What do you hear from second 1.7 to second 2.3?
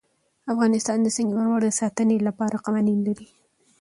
ساتنې